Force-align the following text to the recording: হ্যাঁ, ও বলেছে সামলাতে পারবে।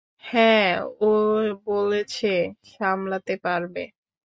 হ্যাঁ, 0.23 0.71
ও 1.01 1.09
বলেছে 1.65 2.31
সামলাতে 2.71 3.33
পারবে। 3.43 3.83